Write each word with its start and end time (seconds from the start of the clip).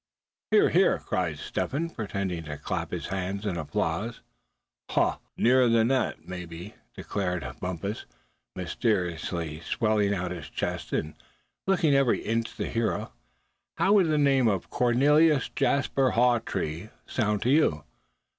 "Hear! 0.49 0.69
hear!" 0.69 0.97
cried 0.97 1.37
Step 1.37 1.73
Hen, 1.73 1.91
pretending 1.91 2.45
to 2.45 2.57
clap 2.57 2.89
his 2.89 3.09
hands 3.09 3.45
in 3.45 3.55
applause. 3.55 4.21
"Huh! 4.89 5.19
nearer 5.37 5.69
than 5.69 5.89
that, 5.89 6.27
mebbe," 6.27 6.73
declared 6.95 7.45
Bumpus, 7.59 8.07
mysteriously 8.55 9.59
swelling 9.59 10.11
out 10.11 10.31
his 10.31 10.49
chest 10.49 10.91
and 10.91 11.13
looking 11.67 11.93
every 11.93 12.19
inch 12.23 12.57
the 12.57 12.65
hero; 12.67 13.13
"how 13.77 13.93
would 13.93 14.07
the 14.07 14.17
name 14.17 14.47
of 14.47 14.71
Cornelius 14.71 15.49
Jasper 15.49 16.13
Hawtree 16.13 16.89
sound 17.05 17.43
to 17.43 17.51
you? 17.51 17.83